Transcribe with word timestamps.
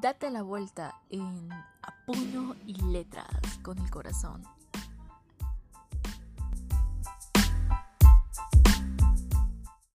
Date 0.00 0.30
la 0.30 0.42
vuelta 0.42 0.94
en 1.10 1.52
A 1.52 1.94
y 2.66 2.74
Letras 2.90 3.28
con 3.62 3.78
el 3.78 3.90
Corazón. 3.90 4.42